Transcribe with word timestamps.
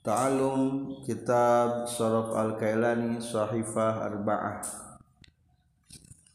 Ta'alum 0.00 0.96
Kitab 1.04 1.84
Saraf 1.84 2.32
Al-Kailani 2.32 3.20
Sahifah 3.20 4.08
Arba'ah. 4.08 4.64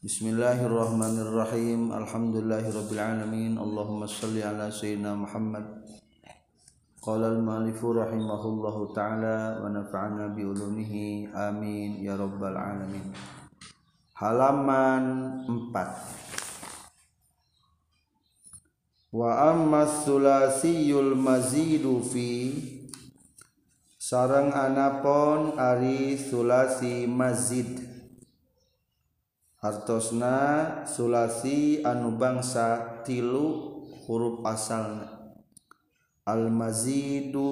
Bismillahirrahmanirrahim. 0.06 1.90
Alhamdulillahirrabbilalamin. 1.90 3.58
Allahumma 3.58 4.06
salli 4.06 4.46
ala 4.46 4.70
Sayyidina 4.70 5.18
Muhammad. 5.18 5.66
Qala 7.02 7.34
al-malifu 7.34 7.90
rahimahullahu 7.90 8.94
ta'ala 8.94 9.58
Wa 9.58 9.66
nafa'ana 9.66 10.30
bi'ulumihi 10.30 11.34
Amin. 11.34 12.06
Ya 12.06 12.14
Rabbal 12.14 12.54
Alamin. 12.54 13.10
Halaman 14.14 15.42
4 15.74 16.70
Wa 19.10 19.50
amma 19.50 19.90
sulasiyul 19.90 21.18
mazidu 21.18 21.98
fi 21.98 22.75
sarang 24.06 24.54
anapon 24.54 25.58
Ari 25.58 26.14
Sulasi 26.14 27.10
Mazid. 27.10 27.82
Hartosna 29.58 30.86
Sulasi 30.86 31.82
anu 31.82 32.14
bangsa 32.14 33.02
tilu 33.02 33.82
huruf 34.06 34.46
asalna. 34.46 35.34
Al-mazidu 36.22 37.50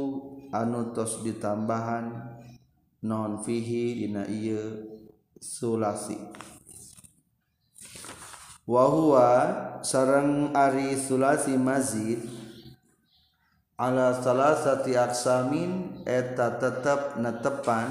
anu 0.55 0.95
tos 0.95 1.27
ditambahan 1.27 2.39
non 3.03 3.43
fihi 3.43 4.07
dina 4.07 4.23
ieu 4.31 4.95
Sulasi. 5.43 6.23
Wa 8.63 8.87
huwa 8.95 9.31
sarang 9.83 10.55
Ari 10.55 10.95
Sulasi 10.95 11.59
Mazid 11.59 12.44
ala 13.75 14.15
salah 14.23 14.55
sati 14.55 14.95
aksamin 14.95 16.03
eta 16.07 16.63
tetap 16.63 17.19
netepan 17.19 17.91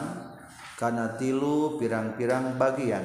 karena 0.80 1.16
tilu 1.20 1.76
pirang-pirang 1.76 2.56
bagian. 2.56 3.04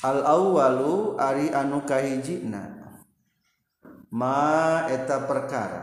Al 0.00 0.24
awalu 0.24 1.20
ari 1.20 1.52
anu 1.52 1.84
kahijina. 1.84 2.80
Ma 4.10 4.88
eta 4.88 5.28
perkara. 5.28 5.82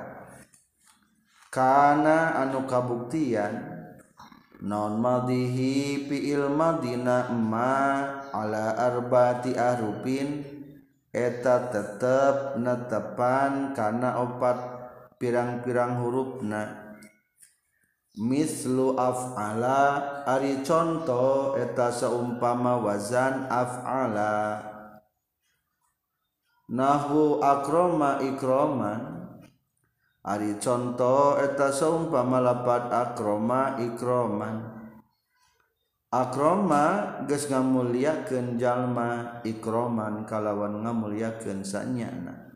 Karena 1.53 2.37
anu 2.41 2.65
kabuktian 2.69 3.77
non 4.61 4.97
madihi 4.97 6.09
fiil 6.09 6.49
madina 6.49 7.29
ma 7.29 8.05
ala 8.33 8.73
arbati 8.77 9.53
ahrupin 9.53 10.57
eta 11.13 11.69
tetap 11.69 12.57
netepan 12.57 13.77
karena 13.77 14.21
opat 14.21 14.76
pirang-pirang 15.17 16.01
hurufna 16.01 16.87
mislu 18.17 18.97
af'ala 18.97 20.25
ari 20.25 20.65
contoh 20.65 21.53
eta 21.53 21.93
seumpama 21.93 22.81
wazan 22.81 23.45
af'ala. 23.45 24.65
Nahwu 26.67 27.39
akroma 27.39 28.19
ikroman 28.25 29.31
ari 30.25 30.57
contoh 30.59 31.37
eta 31.39 31.69
seumpama 31.69 32.41
lapat 32.41 32.89
akroma 32.91 33.77
ikroman. 33.79 34.75
Akroma 36.07 37.19
geus 37.29 37.51
ngamuliakeun 37.51 38.57
jalma 38.57 39.43
ikroman 39.45 40.25
kalawan 40.25 40.81
ngamuliakeun 40.83 41.61
sanyana. 41.61 42.46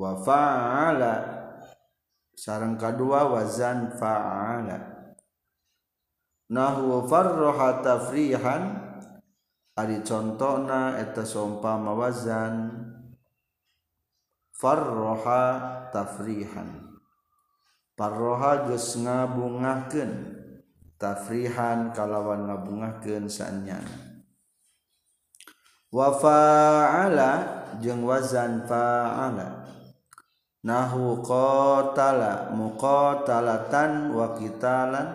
wafaala 0.00 1.14
sarang 2.32 2.80
kadua 2.80 3.28
wazan 3.28 3.92
faala. 3.92 5.12
Nahwu 6.48 7.04
farroha 7.04 7.84
tafrihan. 7.84 8.88
Ari 9.76 10.02
contohna 10.04 10.98
eta 10.98 11.24
sompama 11.24 11.92
wazan 11.92 12.72
farroha 14.56 15.86
tafrihan. 15.92 16.96
Farroha 17.94 18.72
geus 18.72 18.96
ngabungahkeun. 18.96 20.40
Tafrihan 21.00 21.96
kalawan 21.96 22.44
ngabungahkeun 22.44 23.24
saenyana 23.28 24.10
wa 25.90 26.14
fa'ala 26.14 27.30
jeung 27.82 28.06
wazan 28.06 28.62
fa'ala. 28.68 29.59
Nahu 30.64 31.24
qatala 31.24 32.52
muqatalatan 32.52 34.12
wa 34.12 34.36
qitalan. 34.36 35.08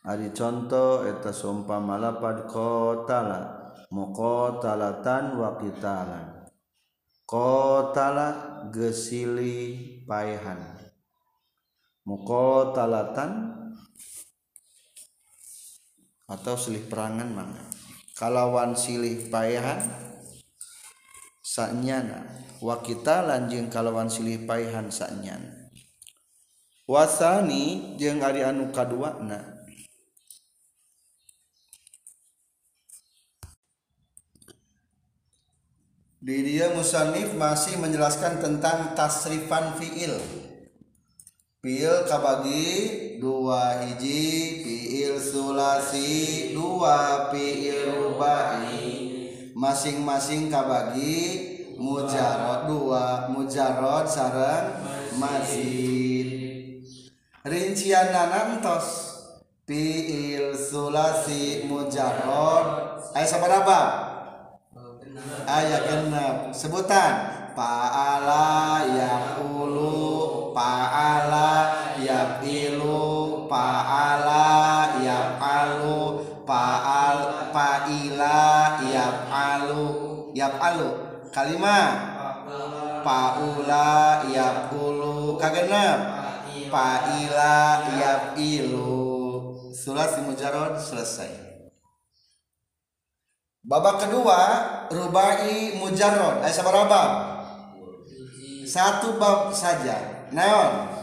Ari 0.00 0.32
contoh 0.32 1.04
eta 1.04 1.28
sumpama 1.28 2.00
lapad 2.00 2.48
qatala 2.48 3.72
muqatalatan 3.92 5.36
wa 5.36 5.60
qitalan. 5.60 6.48
Qatala 7.28 8.28
gesili 8.72 10.02
paehan 10.08 10.80
muqatalatan 12.10 13.30
atau 16.30 16.54
silih 16.54 16.86
perangan 16.86 17.30
mana 17.30 17.60
kalawan 18.14 18.74
silih 18.74 19.30
payahan 19.30 19.78
saknyana 21.42 22.22
wa 22.60 22.76
kita 22.84 23.24
lanjeng 23.24 23.72
kalawan 23.72 24.12
silih 24.12 24.44
payahan 24.44 24.92
saknyana 24.92 25.72
wasani 26.84 27.96
jeung 27.96 28.20
ari 28.20 28.44
anu 28.44 28.68
kaduana 28.68 29.60
di 36.20 36.36
dia 36.44 36.68
musannif 36.76 37.32
masih 37.32 37.80
menjelaskan 37.80 38.44
tentang 38.44 38.92
tasrifan 38.92 39.72
fiil. 39.80 40.20
Fiil 41.64 42.04
kabagi 42.04 42.68
dua 43.20 43.84
hiji 43.84 44.60
fiil 44.60 45.16
sulasi 45.16 46.52
dua 46.52 47.28
fiil 47.32 47.88
rubai. 48.04 48.76
Masing-masing 49.56 50.52
kabagi 50.52 51.59
mujarod 51.80 52.68
dua 52.68 53.32
mujarod 53.32 54.04
sarang 54.04 54.76
mazid. 55.16 56.28
Rincian 57.40 58.12
nanantos 58.12 59.16
fiil 59.64 60.52
sulasi 60.52 61.64
mujarod 61.64 63.00
ayat 63.16 63.28
sabaraba 63.32 63.80
ayat 65.48 65.82
genep. 65.88 66.36
Sebutan. 66.52 67.40
Paala 67.50 68.86
yaqulu 68.86 70.54
Paala 70.54 71.74
yaqilu 71.98 73.50
Paala 73.50 74.94
yafalu 75.02 76.22
Paal 76.46 77.50
Paila 77.50 78.78
yafalu. 78.86 79.84
Yafalu 80.30 81.09
kalimat 81.32 82.20
Paula 83.00 84.22
yaqulu 84.28 85.40
kagenep. 85.40 85.98
Paila 86.70 87.82
yafilu. 87.98 89.08
Sulasi 89.74 90.22
mujarod 90.22 90.78
selesai. 90.78 91.50
Babak 93.60 94.06
kedua 94.06 94.40
rubai 94.88 95.76
mujarrod 95.76 96.40
ayat 96.40 96.54
sabaraba 96.54 97.02
satu 98.64 99.18
bab 99.18 99.50
saja. 99.50 100.28
Naon? 100.30 100.94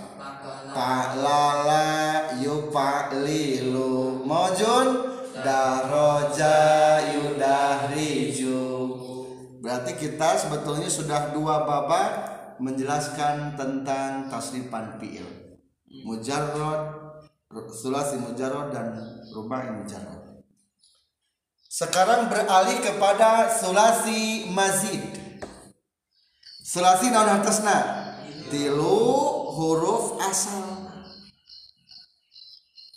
Lala 1.20 2.38
yufa'lilu. 2.40 4.24
Mojun 4.24 4.88
daroja 5.42 6.77
berarti 9.88 10.04
kita 10.04 10.36
sebetulnya 10.36 10.92
sudah 10.92 11.32
dua 11.32 11.64
babak 11.64 12.12
menjelaskan 12.60 13.56
tentang 13.56 14.28
tasrifan 14.28 15.00
fi'il. 15.00 15.24
Mujarrod 16.04 16.92
sulasi 17.72 18.20
mujarrod 18.20 18.76
dan 18.76 18.92
rubai 19.32 19.72
mujarrod 19.72 20.44
sekarang 21.72 22.28
beralih 22.28 22.84
kepada 22.84 23.48
sulasi 23.48 24.52
mazid 24.52 25.00
sulasi 26.68 27.08
naon 27.08 27.40
hartosna 27.40 27.80
tilu 28.52 29.08
huruf 29.56 30.20
asal. 30.20 30.92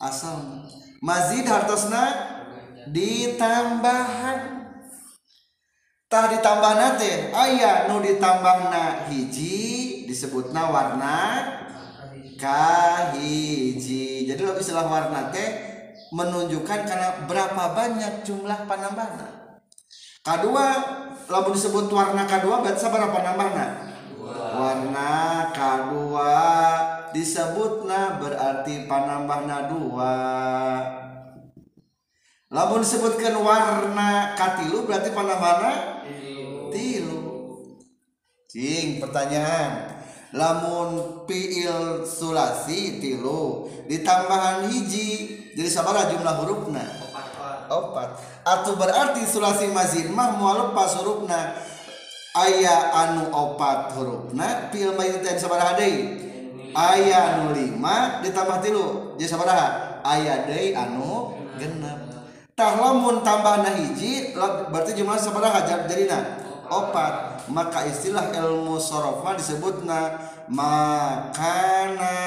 Asal. 0.03 0.67
Mazid 0.99 1.47
hartosna 1.47 2.05
ditambahan 2.91 4.60
tah 6.11 6.27
ditambah 6.27 6.73
nate 6.75 7.31
ayah 7.31 7.87
nu 7.87 8.03
ditambahna 8.03 9.07
hiji 9.07 10.03
disebutna 10.11 10.67
warna 10.67 11.19
kahiji. 12.35 14.27
Jadi 14.27 14.41
lo 14.43 14.59
istilah 14.59 14.91
warna 14.91 15.31
teh 15.31 15.71
menunjukkan 16.11 16.81
karena 16.83 17.31
berapa 17.31 17.65
banyak 17.79 18.27
jumlah 18.27 18.67
panambahna 18.67 19.55
kedua 20.21 20.67
lalu 21.31 21.57
disebut 21.57 21.87
warna 21.89 22.27
kedua 22.27 22.61
berarti 22.61 22.87
berapa 22.91 23.19
nambahna 23.23 23.67
warna 24.59 25.15
kedua 25.55 26.35
disebutna 27.15 28.19
berarti 28.19 28.85
panambahna 28.91 29.71
dua 29.71 30.15
lamun 32.51 32.83
sebutkan 32.83 33.39
warna 33.39 34.35
katilu 34.35 34.83
berarti 34.83 35.15
panamana 35.15 36.03
tilu. 36.75 37.23
Cing 38.51 38.99
pertanyaan. 38.99 40.03
Lamun 40.35 41.23
piil 41.27 42.03
sulasi 42.03 42.99
tilu. 42.99 43.71
Ditambahan 43.87 44.71
hiji 44.71 45.39
jadi 45.55 45.71
sabara 45.71 46.11
jumlah 46.11 46.35
hurufna. 46.43 46.83
Opat. 47.71 48.19
Atau 48.43 48.75
berarti 48.75 49.23
sulasi 49.23 49.71
mazin 49.71 50.11
mah 50.11 50.35
mual 50.35 50.75
pas 50.75 50.91
hurufna. 50.99 51.55
Ayah 52.35 52.95
anu 52.95 53.31
opat 53.31 53.95
hurufna 53.95 54.71
piil 54.75 54.95
mazin 54.99 55.23
teh 55.23 55.39
sabara 55.39 55.75
hadai 55.75 56.19
ayah 56.71 57.35
anu 57.35 57.51
lima 57.51 58.23
ditambah 58.23 58.63
tilu 58.63 59.19
jadi 59.19 59.35
sabara 59.35 59.59
ayah 60.07 60.47
dei 60.47 60.71
anu 60.71 61.35
genep. 61.59 62.10
Tah 62.61 62.77
lamun 62.77 63.25
tambahna 63.25 63.73
hiji 63.73 64.37
berarti 64.37 64.93
jumlah 64.93 65.17
sabaraha 65.17 65.65
jadina. 65.65 66.45
Opat. 66.69 67.49
Maka 67.49 67.89
istilah 67.89 68.37
ilmu 68.37 68.77
sorofa 68.77 69.33
disebutna 69.33 70.21
makana 70.45 72.21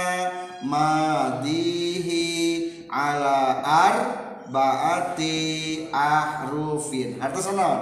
madihi 0.65 2.25
ala 2.89 3.61
ar 3.61 3.95
baati 4.49 5.85
ahrufin. 5.93 7.21
Artinya 7.21 7.53
naon 7.53 7.79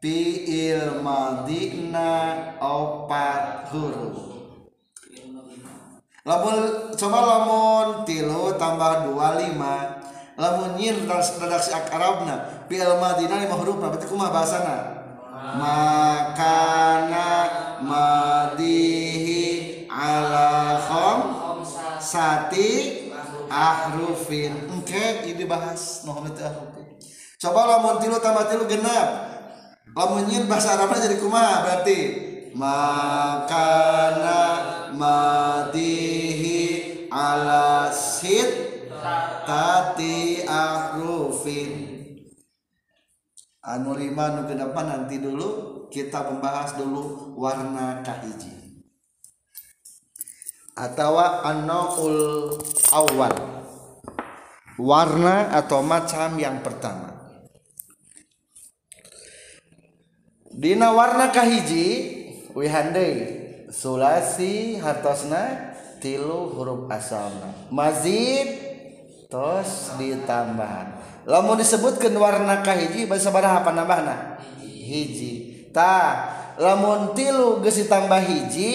fiil 0.00 1.04
madina 1.04 2.32
opat 2.64 3.68
huruf. 3.70 4.32
Lamun 6.24 6.56
coba 6.96 7.20
lamun 7.20 8.08
tilu 8.08 8.56
tambah 8.56 9.12
dua 9.12 9.36
lima 9.36 10.03
lamun 10.34 10.74
nyin 10.78 11.06
redaksi 11.06 11.70
Arabna 11.74 12.66
fiil 12.66 12.86
madina 12.98 13.38
lima 13.42 13.54
huruf 13.58 13.78
berarti 13.78 14.06
kumah 14.10 14.30
bahasana. 14.34 15.02
Makana 15.54 17.30
madihi 17.84 19.42
ala 19.86 20.80
khom 20.82 21.18
sati 22.00 22.70
ahrufin. 23.50 24.56
Oke 24.74 25.28
ini 25.30 25.44
bahas 25.46 26.02
Muhammad 26.08 26.34
ahrufin 26.40 26.84
coba 27.44 27.76
lamun 27.76 28.00
tilu 28.00 28.16
tambah 28.24 28.48
tilu 28.48 28.64
genap. 28.64 29.36
Lamun 29.94 30.24
nyin 30.26 30.48
bahasa 30.48 30.80
Arabnya 30.80 31.06
jadi 31.06 31.20
kumaha 31.20 31.62
berarti. 31.62 32.00
Makana 32.56 34.42
madihi 34.96 36.58
ala 37.12 37.92
sit 37.92 38.63
tati 39.44 40.44
ahrufin 40.48 41.70
anu 43.64 43.96
lima 43.96 44.32
anu 44.32 44.48
ke 44.48 44.54
depan 44.56 44.84
nanti 44.88 45.20
dulu 45.20 45.74
kita 45.94 46.26
membahas 46.26 46.74
dulu 46.74 47.36
warna 47.38 48.02
kahiji. 48.02 48.50
Atau 50.74 51.22
anaul 51.22 52.50
awal 52.90 53.34
warna 54.74 55.54
atau 55.54 55.86
macam 55.86 56.34
yang 56.34 56.58
pertama. 56.66 57.14
Dina 60.50 60.90
warna 60.90 61.30
kahiji 61.30 61.86
wihande 62.58 63.06
sulasi 63.70 64.82
hartosna 64.82 65.74
tilu 66.02 66.50
huruf 66.58 66.90
asalna. 66.90 67.54
Mazid 67.70 68.63
tos 69.34 69.98
ditambah 69.98 70.94
lamun 71.26 71.58
disebutkan 71.58 72.14
warna 72.14 72.62
kahiji 72.62 73.10
bahasa 73.10 73.34
barah 73.34 73.66
apa 73.66 73.74
nambahna? 73.74 74.38
Hiji. 74.62 75.66
Ta 75.74 76.22
lamun 76.54 77.18
tilu 77.18 77.58
geus 77.58 77.82
ditambah 77.82 78.22
hiji 78.22 78.70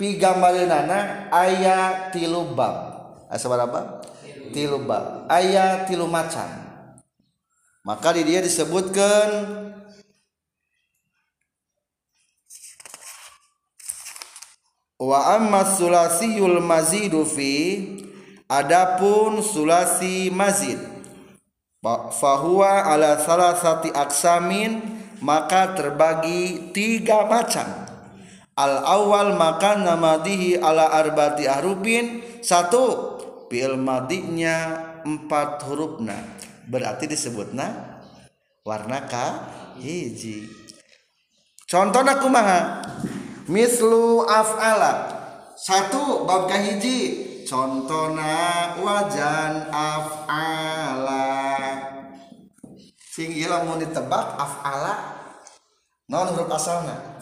pigambareunana 0.00 1.28
aya 1.28 2.08
tilu 2.16 2.56
bab. 2.56 2.96
Asa 3.28 3.44
barapa 3.44 4.00
tilu 4.56 4.88
bab. 4.88 5.28
Aya 5.28 5.84
tilu 5.84 6.08
macan. 6.08 6.48
Maka 7.84 8.16
di 8.16 8.24
dia 8.24 8.40
disebutkan 8.40 9.28
wa 14.96 15.36
amma 15.36 15.68
sulasiyul 15.76 16.64
mazidu 16.64 17.28
fi 17.28 17.99
adapun 18.50 19.38
sulasi 19.46 20.34
mazid 20.34 20.82
fahuwa 22.18 22.90
ala 22.90 23.16
salah 23.22 23.54
satu 23.56 23.88
aksamin 23.94 24.82
maka 25.22 25.76
terbagi 25.78 26.72
tiga 26.74 27.28
macam. 27.28 27.64
Al 28.58 28.84
awal 28.84 29.40
maka 29.40 29.78
namadihi 29.78 30.60
ala 30.60 30.92
arbati 30.92 31.48
ahrufin 31.48 32.20
satu 32.44 33.16
fi'il 33.48 33.80
madinya 33.80 34.84
empat 35.06 35.64
hurufna. 35.64 36.16
Berarti 36.68 37.08
disebutna 37.08 37.96
warna 38.66 39.08
ka 39.08 39.48
hiji. 39.80 40.44
Contohna 41.64 42.20
kumaha 42.20 42.84
mislu 43.48 44.28
af'ala 44.28 45.08
satu 45.56 46.28
bab 46.28 46.50
kahiji 46.50 47.29
contohna 47.50 48.78
wajan 48.78 49.66
af'ala. 49.74 51.26
Sing 53.10 53.34
mau 53.50 53.74
ditebak 53.74 54.38
af'ala. 54.38 54.94
Non 56.06 56.30
huruf 56.30 56.46
asalna? 56.46 57.18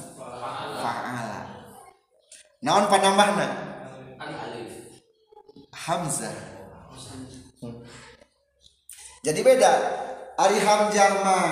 Fa'ala. 0.85 1.41
Naon 2.61 2.85
panambahna? 2.93 3.49
Hamzah. 5.73 6.37
Jadi 9.25 9.41
beda. 9.41 9.73
Ari 10.39 10.61
hamzah 10.63 11.13
mah 11.27 11.49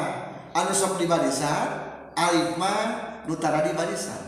anu 0.57 0.73
sok 0.73 0.97
di 0.97 1.11
barisan 1.11 1.69
alif 2.17 2.57
mah 2.57 3.21
nutara 3.29 3.61
di 3.67 3.75
barisan 3.77 4.25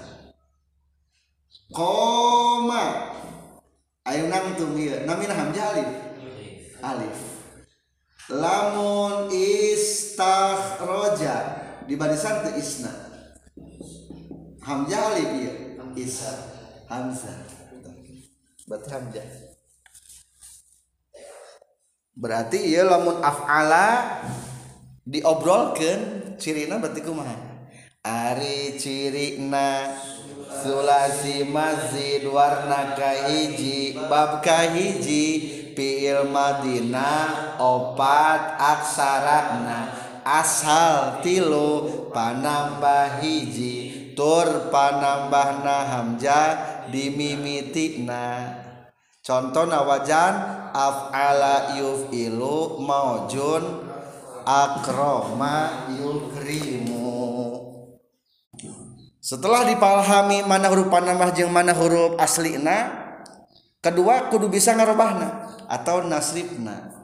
koma 1.73 2.08
nangtung 4.59 4.75
ieu 4.75 5.07
namina 5.07 5.39
hamzah 5.39 5.71
alif. 5.71 5.87
Alif. 6.83 7.19
Lamun 8.35 9.31
istakhroja. 9.31 10.59
Di 11.87 11.95
barisan 11.95 12.43
teu 12.43 12.59
isna. 12.59 12.91
Hamzah 14.67 15.15
alif 15.15 15.31
ieu 15.39 15.79
isa 15.95 16.35
hamzah. 16.91 17.39
Berarti 18.67 18.91
hamzah. 18.91 19.23
Berarti 22.19 22.59
ieu 22.67 22.83
lamun 22.83 23.23
af'ala 23.23 24.19
diobrolkeun 25.07 26.35
cirina 26.35 26.83
berarti 26.83 27.07
kumaha? 27.07 27.47
Ari 28.03 28.75
cirina 28.75 29.95
Sulasi 30.59 31.47
Masjid 31.47 32.27
warna 32.27 32.99
kahiji 32.99 33.95
bab 34.11 34.43
kahiji 34.43 35.27
fiil 35.79 36.27
Madinah 36.27 37.59
opat 37.63 38.59
aksarana 38.59 39.95
asal 40.27 41.23
tilu 41.23 42.11
panambah 42.11 43.23
hiji 43.23 44.13
tur 44.19 44.69
panambah 44.75 45.63
hamzah 45.65 46.85
dimimitikna. 46.91 48.59
Contoh 49.23 49.69
nawajan 49.69 50.35
af'ala 50.75 51.79
yuf'ilu 51.79 52.81
maujun 52.83 53.89
akroma 54.43 55.87
yukrim 55.93 56.78
setelah 59.29 59.69
dipahami 59.69 60.41
mana 60.49 60.73
huruf 60.73 60.89
panambah 60.89 61.37
jeung 61.37 61.53
mana 61.53 61.77
huruf 61.77 62.17
aslina 62.17 62.89
kedua 63.85 64.33
kudu 64.33 64.49
bisa 64.49 64.73
ngarobahna 64.73 65.53
atau 65.69 66.01
nasrifna. 66.01 66.97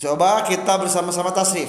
Coba 0.00 0.48
kita 0.48 0.80
bersama-sama 0.80 1.36
tasrif. 1.36 1.68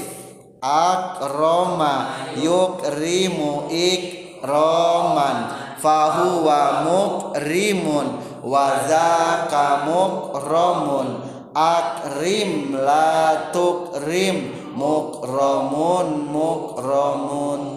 Akroma 0.63 2.15
yukrimu 2.39 3.67
ikroman. 3.67 5.67
Fahuwa 5.77 6.87
mukrimun 6.87 8.17
waza 8.41 9.45
kamuk 9.45 10.33
romun 10.41 11.21
akrim 11.53 12.73
latuk 12.73 13.93
rim 14.09 14.57
mukromun 14.73 16.33
mukromun 16.33 17.76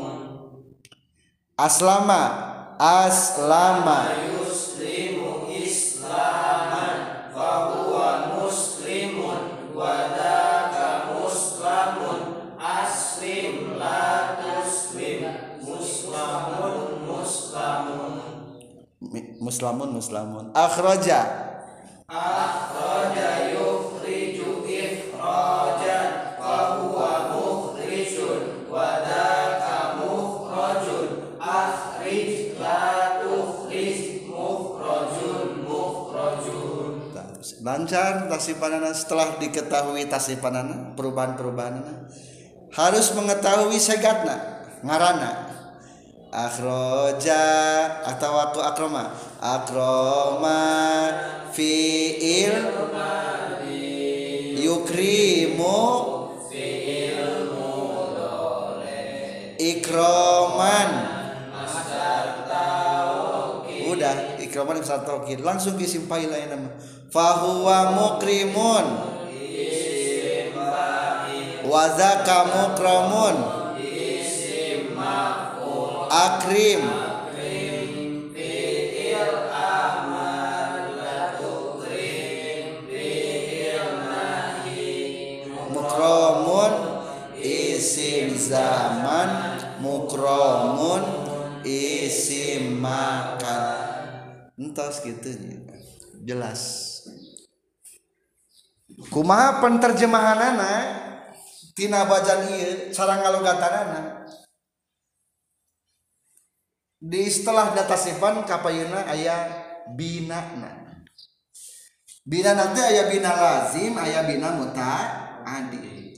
aslama. 1.66 2.22
Aslama. 2.78 3.98
Yuslimu 4.32 5.52
islaman 5.52 6.96
fahuwa 7.34 8.08
muslimun. 8.40 9.40
Wadaka 9.76 11.12
muslamun 11.16 12.20
aslim 12.60 13.76
la 13.80 14.36
tuslim 14.40 15.24
muslamun 15.64 16.76
Mi- 19.00 19.36
muslamun 19.40 19.88
muslamun 19.96 20.50
akhraja 20.54 21.20
akhraja 22.08 23.49
lancar 37.60 38.28
tasipanana 38.28 38.92
setelah 38.96 39.36
diketahui 39.36 40.08
tasipanana 40.08 40.96
perubahan-perubahanana 40.96 42.08
harus 42.72 43.12
mengetahui 43.12 43.76
segatna 43.76 44.64
ngarana. 44.80 45.50
Akhroja 46.30 47.42
atau 48.06 48.38
aku 48.38 48.62
akroma. 48.62 49.10
Akroma 49.42 50.62
fiil 51.50 52.70
yukrimu 54.62 55.82
udah 56.46 57.10
ikroman 59.58 61.19
yang 64.50 64.66
tauhid 65.06 65.40
langsung 65.46 65.78
disimpai 65.78 66.26
lain 66.26 66.50
nama 66.50 66.70
fahuwa 67.10 67.78
mukrimun. 67.94 68.86
Wazaka 71.70 72.38
mukramun. 72.50 73.36
Akrim. 76.10 76.82
Mukromun 85.70 86.72
isim 87.38 88.34
zaman. 88.34 89.28
Mukromun 89.78 91.02
isim 91.62 92.82
makan 92.82 93.89
entos 94.60 95.00
gitu. 95.00 95.32
Jelas. 96.20 96.60
Kumaha 99.08 99.64
penterjemahanana 99.64 100.72
tina 101.72 102.04
bacaan 102.04 102.52
ieu 102.52 102.92
cara 102.92 103.24
ngalogatanana 103.24 104.28
di 107.00 107.24
istilah 107.24 107.72
data 107.72 107.96
sifan 107.96 108.44
kapayuna 108.44 109.08
aya 109.08 109.48
binana 109.96 111.00
bina 112.28 112.52
nanti 112.52 112.84
aya 112.84 113.08
bina 113.08 113.32
lazim 113.32 113.96
aya 113.96 114.28
bina 114.28 114.52
muta 114.52 114.92
adi 115.48 116.12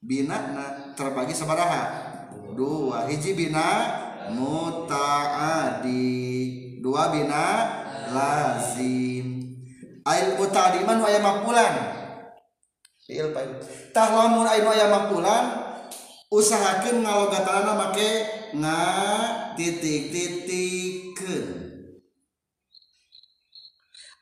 bina 0.00 0.56
na 0.56 0.64
terbagi 0.96 1.36
sabaraha 1.36 2.16
dua 2.56 3.04
hiji 3.12 3.36
bina 3.36 3.68
mutaadi 4.32 6.37
dua 6.82 7.12
bina 7.12 7.44
lazim. 8.14 9.44
Ail 10.08 10.40
utadiman 10.40 11.04
aya 11.04 11.20
makulan 11.20 11.74
fiil 13.08 13.32
pail 13.32 13.56
tahlamun 13.96 14.44
ainu 14.44 14.68
aya 14.68 14.92
makulan 14.92 15.44
usahakeun 16.28 17.00
ngalogatanna 17.00 17.72
make 17.72 18.10
nga 18.56 18.78
titik 19.56 20.12
titikkeun 20.12 21.44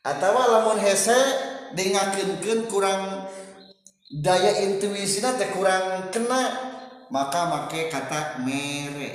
atawa 0.07 0.43
lamun 0.47 0.79
hese 0.79 1.19
dengakeunkeun 1.75 2.71
kurang 2.71 3.27
daya 4.07 4.63
intuisina 4.63 5.35
teh 5.35 5.51
kurang 5.51 6.15
kena 6.15 6.43
maka 7.11 7.51
make 7.51 7.91
kata 7.91 8.43
mere. 8.47 9.11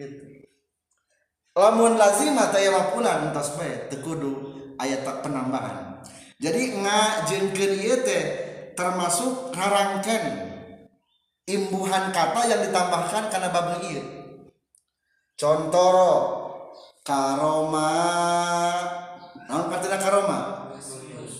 Gitu. 0.00 0.39
Lamun 1.60 2.00
lazimah 2.00 2.48
teh 2.48 2.72
mapulan 2.72 3.28
entos 3.28 3.52
bae 3.60 3.92
teu 3.92 4.00
kudu 4.00 4.32
aya 4.80 5.04
tak 5.04 5.20
penambahan. 5.20 6.00
Jadi 6.40 6.80
ngajengkeun 6.80 7.72
ieu 7.84 8.00
teh 8.00 8.24
termasuk 8.72 9.52
rarangkeun 9.52 10.24
imbuhan 11.44 12.08
kata 12.16 12.48
yang 12.48 12.64
ditambahkan 12.64 13.28
karena 13.28 13.52
bab 13.52 13.76
ieu. 13.84 14.00
Contoh 15.36 16.08
karoma. 17.04 17.92
Naon 19.44 19.68
artinya 19.68 20.00
karoma? 20.00 20.38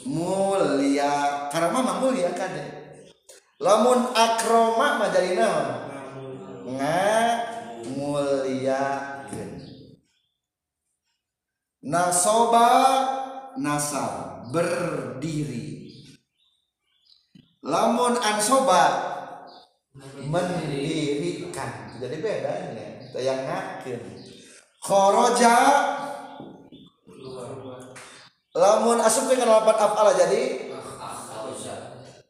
Mulia. 0.05 1.49
Karoma 1.49 1.81
mah 1.81 1.97
mulia 2.05 2.29
kade. 2.37 2.65
Lamun 3.57 4.13
akroma 4.13 5.01
mah 5.01 5.09
jadi 5.17 5.33
naon? 5.41 5.69
Nga 6.77 7.09
muliakeun 7.97 9.20
nasoba 11.85 12.69
nasab 13.57 14.47
berdiri. 14.53 15.93
Lamun 17.61 18.17
ansoba 18.17 18.85
mendirikan. 20.25 22.01
Jadi 22.01 22.17
bedanya 22.25 22.91
yang 23.21 23.45
ngakeun 23.45 24.01
khoroja 24.81 25.57
lamun 28.57 28.99
asup 29.05 29.29
dengan 29.29 29.61
lapan 29.61 29.77
afala 29.77 30.17
jadi 30.17 30.73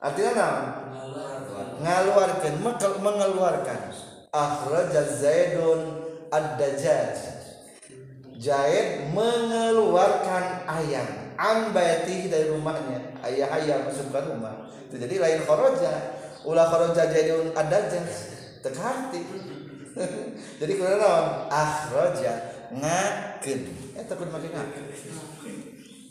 artinya 0.03 0.33
naon 0.35 0.67
ngaluarkan 1.81 2.55
mengeluarkan. 3.01 3.81
Akhraja 4.31 5.03
zaidun 5.11 6.07
ad-dajjaj 6.31 7.40
Zaid 8.41 9.13
mengeluarkan 9.13 10.65
ayam. 10.65 11.09
An 11.37 11.77
baiti 11.77 12.33
dari 12.33 12.49
rumahnya. 12.49 13.21
Ayah 13.21 13.53
ayam 13.53 13.85
masuk 13.85 14.09
ke 14.09 14.21
rumah. 14.25 14.65
Itu 14.89 14.97
jadi 14.97 15.21
lain 15.21 15.45
khoroja. 15.45 15.93
Ulah 16.49 16.65
khoroja 16.73 17.13
zaidun 17.13 17.53
ad-dajjaj 17.53 18.09
tekarti 18.65 19.21
jadi 20.61 20.73
kudu 20.77 20.97
naon 21.01 21.51
akhraja 21.51 22.33
ngakeun 22.71 23.61
eta 23.97 24.13
kudu 24.15 24.31
make 24.31 24.49
ngakeun 24.53 24.87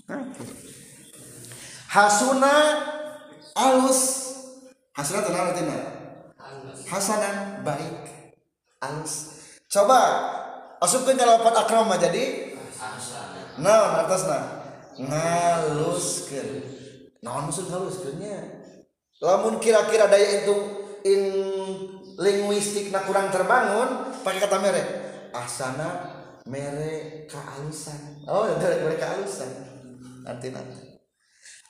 Ngakeun. 0.09 0.47
hasuna 1.89 2.55
alus. 3.53 4.01
Hasuna 4.97 5.23
tenang 5.23 5.53
artinya 5.53 5.79
hasanan 6.89 7.63
baik. 7.63 7.97
Alus. 8.83 9.37
Coba 9.69 10.01
asupkeun 10.79 11.19
ka 11.19 11.27
lapan 11.27 11.55
akrama 11.55 11.95
jadi. 11.99 12.55
Naon 13.59 13.91
atasna. 14.07 14.39
Ngaluskeun. 14.99 16.49
Naon 17.23 17.51
maksud 17.51 17.67
ngaluskeunnya? 17.67 18.39
Lamun 19.19 19.59
kira-kira 19.59 20.07
daya 20.07 20.43
itu 20.43 20.55
in 21.03 21.21
linguistik 22.19 22.91
na 22.91 23.03
kurang 23.03 23.31
terbangun 23.31 24.15
pakai 24.23 24.39
kata 24.39 24.57
mere. 24.63 24.83
Asana 25.35 26.15
mere 26.47 27.27
kaalusan 27.29 28.25
oh 28.25 28.49
mere 28.57 28.81
mere 28.81 28.97
kaalusan 28.97 29.51
nanti 30.25 30.49
nanti 30.49 30.89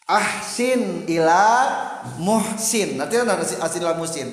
ahsin 0.10 1.06
ila 1.06 1.46
muhsin. 2.18 2.98
Nanti 2.98 3.22
nanti 3.22 3.56
ahsin 3.62 3.82
ila 3.86 3.94
muhsin. 3.94 4.30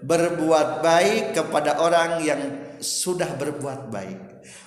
Berbuat 0.00 0.80
baik 0.80 1.36
kepada 1.36 1.76
orang 1.76 2.24
yang 2.24 2.40
sudah 2.80 3.36
berbuat 3.36 3.92
baik. 3.92 4.20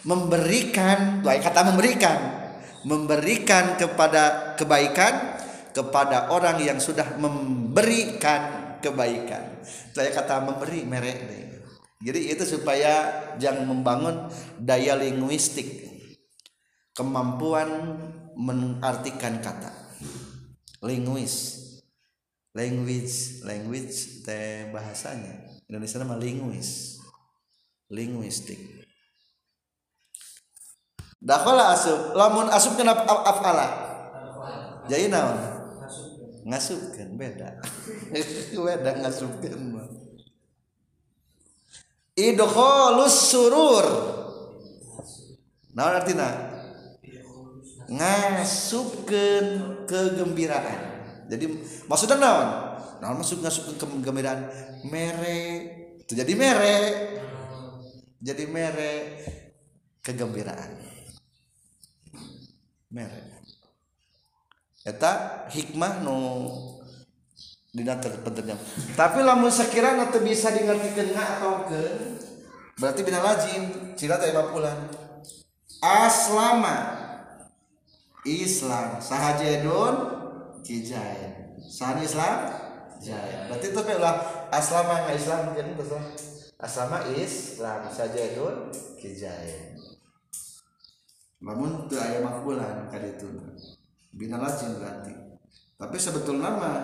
Memberikan 0.05 1.25
baik 1.25 1.41
kata 1.43 1.61
memberikan. 1.67 2.17
Memberikan 2.85 3.75
kepada 3.79 4.55
kebaikan 4.55 5.41
kepada 5.73 6.29
orang 6.29 6.61
yang 6.61 6.77
sudah 6.77 7.17
memberikan 7.17 8.77
kebaikan. 8.79 9.65
Saya 9.91 10.13
kata 10.13 10.45
memberi 10.45 10.85
merek 10.85 11.19
deh. 11.25 11.43
jadi 12.03 12.35
itu 12.35 12.43
supaya 12.45 12.93
jangan 13.41 13.65
membangun 13.65 14.29
daya 14.61 14.93
linguistik. 14.93 15.89
Kemampuan 16.93 17.97
mengartikan 18.37 19.41
kata. 19.41 19.73
Linguis. 20.85 21.59
Language 22.53 23.41
language 23.49 24.21
teh 24.21 24.69
bahasanya. 24.69 25.49
Indonesia 25.65 25.97
nama 25.97 26.21
linguis 26.21 26.92
linguistik. 27.93 28.57
Dakhala 31.23 31.71
asup 31.77 32.17
lamun 32.17 32.49
asup 32.49 32.75
kenapa 32.75 33.05
afala. 33.23 33.67
Jadi 34.91 35.07
naon? 35.07 35.39
Ngasupkeun 36.43 37.15
beda. 37.15 37.63
Beda 38.67 38.91
ngasupkeun 38.99 39.61
mah. 39.71 39.87
Idkhalus 42.19 43.31
surur. 43.31 43.87
Naon 45.71 45.95
artina? 45.95 46.27
Ngasupkeun 47.87 49.47
kegembiraan. 49.87 50.79
Jadi 51.31 51.45
maksudnya 51.87 52.19
naon? 52.19 52.49
Naon 52.99 53.23
masuk 53.23 53.39
ngasupkeun 53.39 53.79
kegembiraan? 53.79 54.51
Mere. 54.91 55.39
Itu 56.03 56.19
jadi 56.19 56.35
mere 56.35 56.75
jadi 58.23 58.47
mere 58.47 59.19
kegembiraan. 59.99 60.71
Mere. 62.87 63.43
Eta 64.87 65.43
hikmah 65.51 66.03
nu 66.03 66.19
dina 67.73 67.97
terpenterjam 67.97 68.59
tapi 68.93 69.25
lamun 69.25 69.49
sekiranya 69.49 70.13
teu 70.13 70.21
bisa 70.21 70.53
dingertikeun 70.53 71.09
nga 71.15 71.39
atau 71.39 71.67
ke 71.67 71.81
berarti 72.79 73.01
bina 73.03 73.19
lazim. 73.19 73.95
Cina 73.99 74.15
teh 74.15 74.31
pulan 74.31 74.87
aslama. 75.83 77.03
Islam. 78.23 79.03
Sahajedun 79.03 79.95
kijain. 80.63 81.59
Sahan 81.59 81.99
Islam 81.99 82.55
jain. 83.03 83.51
Berarti 83.51 83.67
itu 83.67 83.81
lah 83.99 84.47
aslama 84.47 85.03
nggak 85.03 85.19
Islam 85.19 85.51
jadi 85.51 85.75
betul 85.75 85.99
aslama 86.59 87.07
Islam 87.13 87.89
sahajedun 87.89 88.69
kijain. 88.99 89.77
Namun 91.43 91.91
tu 91.91 91.99
ayat 91.99 92.23
makbulan 92.23 92.87
kali 92.87 93.19
itu 93.19 93.27
bina 94.15 94.39
lazim 94.39 94.79
berarti. 94.79 95.11
Tapi 95.75 95.97
sebetulnya 95.99 96.49
mah 96.55 96.77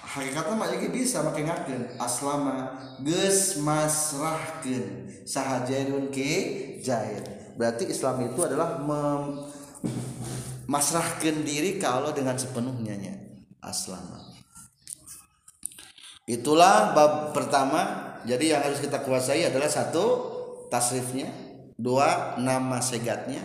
hakikatnya 0.00 0.54
mah 0.56 0.68
jadi 0.72 0.88
bisa 0.88 1.20
makin 1.20 1.44
ngakeun 1.44 1.82
aslama 2.00 2.80
geus 3.04 3.60
masrahkeun. 3.60 5.12
Sahajairun 5.26 6.08
ke 6.14 6.32
jair 6.80 7.20
berarti 7.58 7.90
Islam 7.90 8.24
itu 8.30 8.40
adalah 8.46 8.80
mem 8.80 9.44
masrahkeun 10.70 11.44
diri 11.44 11.76
ke 11.76 11.84
Allah 11.84 12.16
dengan 12.16 12.38
sepenuhnya 12.40 12.96
nya 12.96 13.14
aslama. 13.60 14.22
Itulah 16.26 16.96
bab 16.96 17.12
pertama 17.36 18.15
jadi 18.26 18.58
yang 18.58 18.60
harus 18.66 18.82
kita 18.82 19.06
kuasai 19.06 19.46
adalah 19.46 19.70
satu 19.70 20.04
tasrifnya. 20.68 21.30
Dua 21.78 22.34
nama 22.42 22.82
segatnya. 22.82 23.40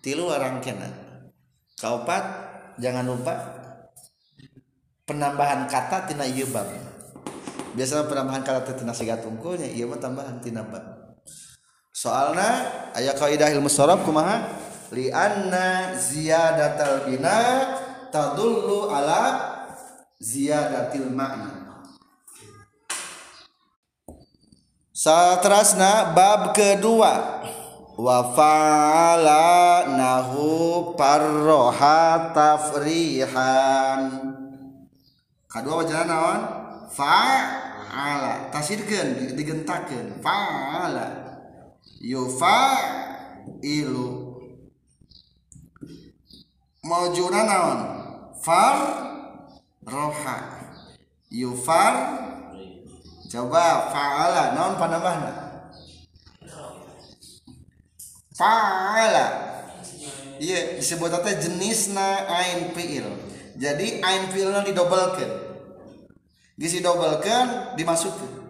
Tilu 0.00 0.30
rangkena 0.30 0.88
kaopat 1.76 2.24
jangan 2.80 3.04
lupa 3.04 3.34
penambahan 5.04 5.68
kata 5.68 6.08
tina 6.08 6.24
ieu 6.24 6.48
bab. 6.48 6.68
Biasanya 7.76 8.08
penambahan 8.08 8.40
kata 8.44 8.80
tina 8.80 8.96
segat 8.96 9.24
unggulnya 9.26 9.68
ieu 9.68 9.88
mah 9.88 10.00
tambahan 10.00 10.40
tina 10.40 10.64
bab. 10.64 10.84
Soalna 11.92 12.64
aya 12.96 13.12
kaidah 13.12 13.52
ilmu 13.52 13.68
sharaf 13.68 14.06
kumaha? 14.06 14.46
Li 14.94 15.12
anna 15.12 15.94
ziyadatal 15.98 17.08
bina 17.08 17.36
tadullu 18.08 18.88
ala 18.88 19.22
ziyadatil 20.16 21.12
ma'na 21.12 21.59
Satrasna 25.00 26.12
bab 26.12 26.52
kedua. 26.52 27.40
Wa 27.96 28.36
fa'ala 28.36 29.88
nahu 29.96 30.92
parroha 30.92 32.32
tafrihan 32.36 34.00
kadua 35.48 35.80
wajana 35.80 36.04
naon 36.04 36.40
fa'ala. 36.92 38.52
Tasirkeun 38.52 39.32
digentakeun 39.32 40.20
fa'ala. 40.20 41.08
Yufa'ilu 42.04 43.16
maujuna 46.84 47.40
naon 47.48 47.80
far 48.36 48.76
roha 49.80 50.60
yufar 51.32 51.92
coba 53.30 53.94
fa'ala. 53.94 54.58
Naon 54.58 54.74
panambahna 54.74 55.30
fa'ala. 58.34 59.26
Iya 60.40 60.80
disebut 60.82 61.14
teh 61.22 61.36
jenisna 61.38 62.26
ain 62.26 62.74
fiil. 62.74 63.06
Jadi 63.54 64.02
ain 64.02 64.26
fiilna 64.34 64.66
didobelkeun. 64.66 65.30
Gisi 66.58 66.82
dobelkeun 66.82 67.78
dimasukkeun 67.78 68.40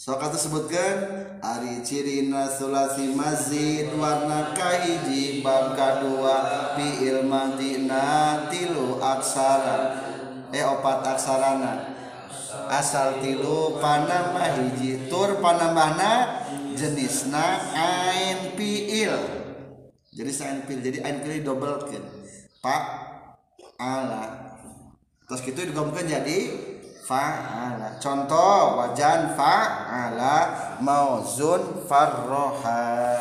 sok 0.00 0.16
atuh 0.16 0.40
sebutkeun 0.40 0.98
ari 1.44 1.84
cirina 1.84 2.48
sulasi 2.48 3.12
mazid 3.12 3.92
warna 4.00 4.56
kahiji 4.56 5.44
bab 5.44 5.76
kadua 5.76 6.72
fiil 6.72 7.28
madina 7.28 8.48
tilu 8.48 8.96
aksara. 8.96 10.08
Eh 10.56 10.64
opat 10.64 11.04
aksarana 11.04 11.99
asal 12.70 13.18
tilu 13.18 13.82
panambah 13.82 14.46
hiji 14.54 15.10
tur 15.10 15.42
panambahna 15.42 16.46
jenisna 16.78 17.58
ain 17.74 18.54
fiil 18.54 19.40
jadi 20.10 20.30
ain 20.42 20.58
fiil 20.66 20.80
jadi 20.82 20.98
ain 21.06 21.16
fiil 21.22 21.40
dobelkeun. 21.46 22.04
Pak 22.60 22.84
ala. 23.78 24.22
Terus 25.24 25.40
gitu 25.46 25.64
digabungkan 25.64 26.04
jadi 26.04 26.38
fa'ala 27.06 27.96
contoh 28.02 28.82
wajan 28.82 29.32
fa'ala 29.38 30.36
mauzun 30.82 31.86
farroha. 31.86 33.16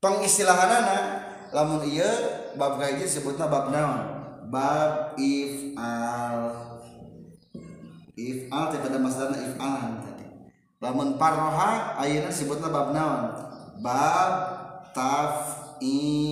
Pengistilahanana 0.00 0.98
lamun 1.52 1.84
iya 1.84 2.10
bab 2.56 2.80
kayak 2.80 3.04
disebutnya 3.04 3.46
bab 3.46 3.68
naon? 3.70 4.02
Bab 4.48 5.14
if'al 5.20 6.75
if'al 8.16 8.72
pada 8.72 8.96
masalahna 8.96 9.38
if'alan 9.52 10.00
tadi. 10.00 10.24
Lamun 10.80 11.20
parroha 11.20 12.00
ayeuna 12.00 12.32
disebutna 12.32 12.72
bab 12.72 12.96
naon? 12.96 13.32
Bab 13.84 14.32
taf'ilan. 14.96 16.26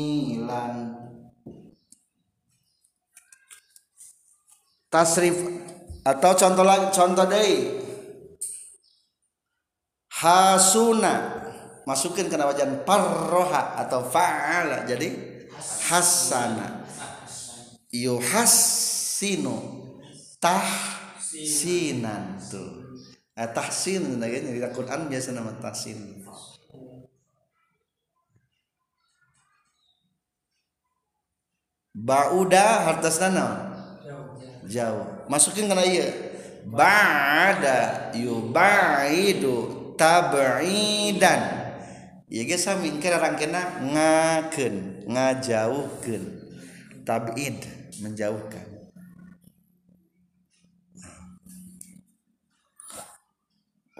Tasrif 4.88 5.36
atau 6.04 6.32
contoh 6.32 6.64
lagi 6.64 6.88
contoh 6.92 7.28
deh 7.28 7.80
hasuna. 10.08 11.44
Masukin 11.84 12.32
ke 12.32 12.36
wajan 12.40 12.80
parroha 12.88 13.76
atau 13.84 14.00
fa'ala. 14.08 14.88
Jadi 14.88 15.12
hasana. 15.84 16.80
Yuhassinu 17.92 19.84
tahsinan 21.34 22.38
tuh. 22.38 23.02
Eh, 23.34 23.50
tahsin 23.50 24.22
nah, 24.22 24.30
di 24.30 24.62
Al-Quran 24.62 25.10
biasa 25.10 25.34
nama 25.34 25.50
tahsin. 25.58 26.22
Bauda 31.94 32.86
hartasna 32.90 33.28
naon 33.30 33.58
jauh. 34.66 35.26
Masukin 35.26 35.70
kena 35.70 35.82
iya 35.82 36.10
ba'da 36.66 38.10
yubaidu 38.14 39.94
tab'idan. 39.98 41.42
Ya 42.26 42.42
geus 42.46 42.66
sami 42.66 42.98
kira 42.98 43.22
rangkena 43.22 43.82
ngakeun 43.94 45.06
ngajauhkeun 45.06 46.24
tab'id 47.06 47.62
menjauhkan 48.02 48.83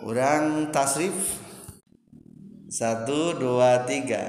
orang 0.05 0.69
tasrif. 0.69 1.41
Satu 2.69 3.33
dua 3.41 3.89
tiga. 3.89 4.29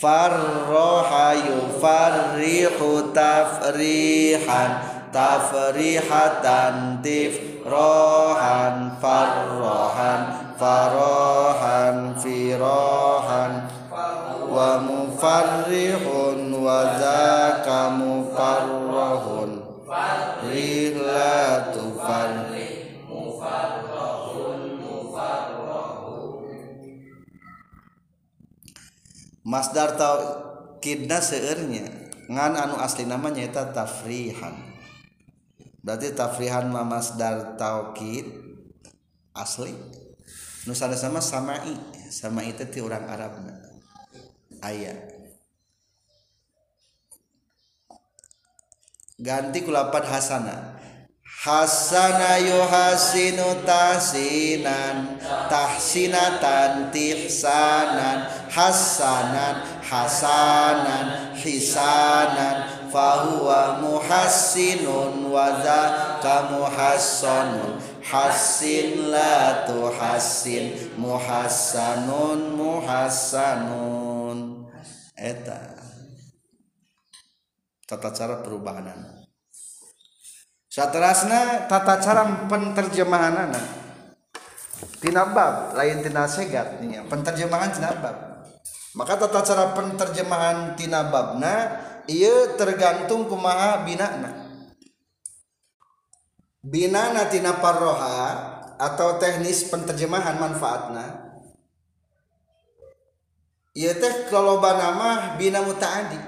Farroha 0.00 1.36
yufarrihu 1.36 3.12
tafrihan 3.12 4.70
tafrihatan 5.12 7.04
tifrohan 7.04 8.96
farrohan 8.96 10.20
farohan 10.56 12.16
firohan. 12.16 13.52
Wa 14.50 14.82
mufarrihun 14.82 16.50
wa 16.58 16.96
dzaka 16.98 17.94
mufarrahun 18.00 19.50
rihla 20.48 21.70
tufarrih 21.76 22.59
Masdar 29.40 29.96
tauqidna 29.96 31.16
seueurnya 31.24 31.88
ngan 32.28 32.52
anu 32.54 32.76
asli 32.76 33.08
nama 33.08 33.32
nyaeta 33.32 33.72
tafrihan. 33.72 34.52
Berarti 35.80 36.12
tafrihan 36.12 36.68
ma 36.68 36.84
masdar 36.84 37.56
tauqid 37.56 38.28
asli. 39.32 39.72
Nu 40.68 40.76
sama 40.76 41.24
samai, 41.24 41.72
samai 42.12 42.52
teh 42.52 42.68
ti 42.68 42.84
urang 42.84 43.08
Arabna. 43.08 43.56
Aya. 44.60 44.92
Ganti 49.16 49.64
kulapan 49.64 50.04
hasana. 50.04 50.56
Hasana 51.40 52.36
yuhasinu 52.36 53.64
tahsinan 53.64 55.16
tahsinatan 55.48 56.92
tihsanan 56.92 58.28
hasanan 58.52 59.64
hasanan 59.80 61.32
hisanan. 61.32 62.68
Fahuwa 62.90 63.78
muhassinun 63.80 65.30
wa 65.30 65.62
dzaka 65.62 66.50
muhassanun. 66.50 67.78
Hassin 68.02 69.14
la 69.14 69.64
tuhassin 69.64 70.92
muhassanun 70.98 72.58
muhassanun. 72.58 74.38
Eta. 75.14 75.78
Tata 77.86 78.10
cara 78.14 78.42
perubahanan 78.42 79.19
saterasna 80.70 81.66
tata 81.66 81.98
cara 81.98 82.46
penterjemahanana. 82.46 83.58
Tina 85.02 85.26
bab 85.34 85.74
lain 85.74 86.00
tina 86.00 86.30
segat 86.30 86.78
nih 86.78 87.02
penterjemahan 87.10 87.74
tina 87.74 87.90
bab. 87.98 88.46
Maka 88.94 89.18
tata 89.26 89.42
cara 89.42 89.74
penterjemahan 89.74 90.78
tina 90.78 91.10
babna 91.10 91.82
ieu 92.06 92.54
tergantung 92.54 93.26
kumaha 93.26 93.82
binana. 93.82 94.46
Binana 96.62 97.26
tina 97.26 97.58
parroha 97.58 98.22
atau 98.78 99.18
teknis 99.18 99.66
penterjemahan 99.68 100.38
manfaatna. 100.38 101.34
Ieu 103.74 103.94
teh 103.94 104.30
kaloba 104.30 104.74
nama 104.78 105.34
bina 105.38 105.62
mutaadi 105.62 106.18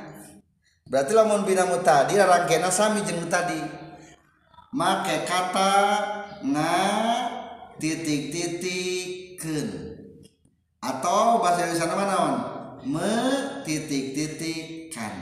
berarti 0.86 1.10
lamun 1.10 1.42
bina 1.42 1.66
mutadi 1.66 2.14
rangkena 2.14 2.70
sami 2.70 3.02
jeung 3.02 3.26
mutadi 3.26 3.81
make 4.72 5.28
kata 5.28 5.72
nga 6.40 6.72
titik-titikkeun 7.76 9.68
atau 10.80 11.44
bahasa 11.44 11.68
Indonesia 11.68 11.92
nama 11.92 12.04
naon? 12.08 12.36
Me 12.82 13.14
titik-titikkan 13.62 15.14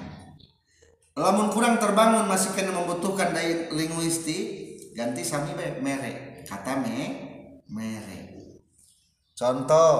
lamun 1.18 1.52
kurang 1.52 1.76
terbangun 1.76 2.24
masih 2.30 2.56
kena 2.56 2.72
membutuhkan 2.72 3.36
daya 3.36 3.68
linguistik 3.74 4.70
ganti 4.96 5.26
sami 5.26 5.52
bae 5.58 5.82
mere. 5.82 6.46
Kata 6.46 6.80
me 6.80 6.96
mere. 7.68 8.32
Contoh 9.36 9.92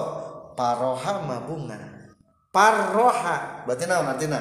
paroha 0.57 1.21
mah 1.27 1.45
bunga. 1.45 1.77
Paroha. 2.49 3.67
Berarti 3.67 3.85
naon 3.85 4.09
artina 4.09 4.39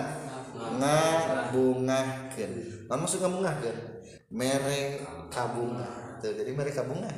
ngabungakeun 0.81 2.53
lamun 2.89 3.03
maksud 3.07 3.21
ngabungakeun 3.23 3.90
mere 4.31 5.03
kabunga 5.29 6.19
tuh 6.23 6.31
jadi 6.33 6.51
mere 6.55 6.71
kabunga 6.71 7.11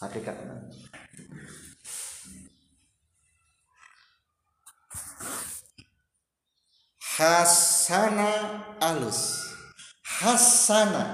hakikatnya 0.00 0.64
hasana 7.18 8.30
alus. 8.80 9.38
Hasana. 10.02 11.04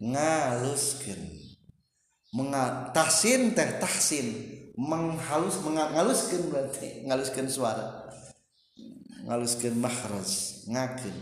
Ngaluskeun. 0.00 1.22
Mengatahsin 2.34 3.54
teh 3.54 3.78
tahsin. 3.78 4.26
Menghalus 4.74 5.60
mengaluskeun 5.60 6.50
berarti. 6.50 7.04
Ngaluskeun 7.06 7.50
suara. 7.50 8.10
Ngaluskeun 9.26 9.76
makhraj. 9.76 10.30
Ngakeun. 10.66 11.16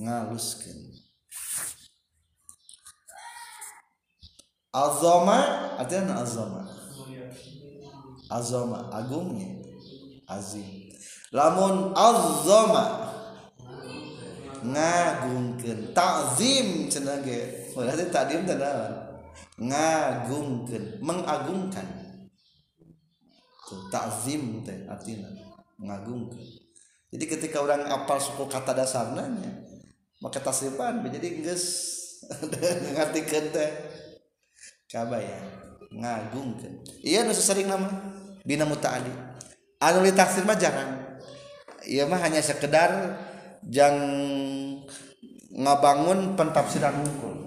Ngaluskeun 0.00 0.93
azama 4.74 5.38
artinya 5.78 6.18
azama 6.18 6.66
azama 8.34 8.90
agungnya? 8.90 9.62
Azim. 10.26 10.90
Lamun 11.30 11.92
azama 11.94 13.12
ngagungkeun. 14.64 15.92
Ta'zim 15.92 16.88
cenah 16.88 17.20
ge 17.22 17.70
berarti 17.76 18.08
ta'zim 18.08 18.42
teh 18.48 18.56
ngagungkeun. 19.60 20.84
Mengagungkan. 21.04 21.86
Tuh 23.68 23.80
ta'zim 23.92 24.64
teh 24.66 24.88
artinya. 24.90 25.28
Ngagungkeun 25.78 26.64
jadi 27.14 27.30
ketika 27.30 27.62
orang 27.62 27.86
apal 27.86 28.18
suku 28.18 28.50
kata 28.50 28.74
dasarnya 28.74 29.30
maka 30.18 30.42
tasrifan 30.42 30.98
jadi 31.06 31.46
geus. 31.46 31.94
Ngartikeun 32.96 33.54
teh 33.54 33.70
kabaya 34.94 35.42
ngagungkeun 35.90 36.86
iya 37.02 37.26
nu 37.26 37.34
sering 37.34 37.66
nama. 37.66 37.90
Bina 38.44 38.68
mutaadi 38.68 39.10
anu 39.80 40.04
ditaksir 40.04 40.44
mah 40.44 40.54
jarang. 40.54 41.16
Iya 41.84 42.08
mah 42.08 42.20
hanya 42.20 42.40
sekedar 42.40 43.20
jang 43.64 43.96
ngabangun 45.52 46.36
pentafsiran 46.36 46.96
hukum. 47.04 47.44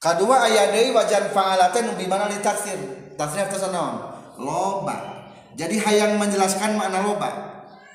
Kedua 0.00 0.48
ayat 0.48 0.72
deui 0.72 0.96
wajan 0.96 1.28
fa'alaten 1.32 1.92
nu 1.92 1.94
di 2.00 2.08
mana 2.08 2.28
ditaksir? 2.28 2.80
Tafsir 3.16 3.44
itu 3.48 3.60
naon 3.68 4.00
loba. 4.40 5.28
Jadi 5.56 5.76
hayang 5.76 6.16
menjelaskan 6.16 6.76
makna 6.76 7.04
loba. 7.04 7.30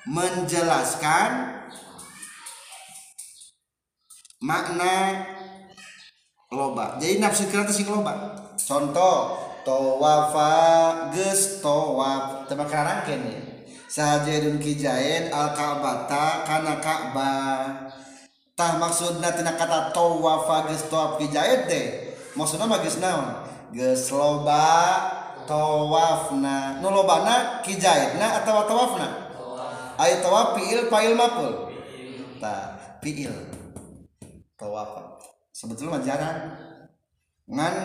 Menjelaskan 0.05 1.29
makna 4.45 5.25
loba 6.55 6.95
jadi 6.97 7.19
nafsu 7.19 7.51
kira 7.51 7.67
sing 7.67 7.91
loba 7.91 8.39
contoh 8.55 9.35
tawafa 9.67 10.53
geus 11.11 11.59
tawaf 11.59 12.47
teu 12.47 12.55
makarangkeun 12.55 13.21
ya 13.27 13.55
sajadun 13.95 14.59
kijain 14.59 15.31
al 15.31 15.55
ka'bata 15.55 16.43
kana 16.43 16.83
ka'bah. 16.83 17.87
Tah 18.55 18.79
maksudna 18.79 19.31
tina 19.31 19.55
kata 19.55 19.95
tawafa 19.95 20.67
geus 20.67 20.91
tawaf 20.91 21.15
kijain 21.15 21.63
teh. 21.67 22.15
Maksudna 22.35 22.67
mah 22.67 22.83
geus 22.83 22.99
naon? 22.99 23.47
Geus 23.71 24.11
loba 24.11 24.67
tawafna. 25.47 26.83
Nu 26.83 26.91
lobana 26.91 27.63
kijaitna 27.63 28.43
atawa 28.43 28.67
tawafna? 28.67 29.07
Aya 29.95 30.19
tawaf 30.19 30.59
fiil 30.59 30.91
fa'il 30.91 31.15
maf'ul. 31.15 31.71
Tah 32.43 32.75
fiil. 32.99 33.31
Tawafa 34.59 35.14
sebetulnya 35.55 36.03
jangan 36.03 36.35
ngan 37.47 37.75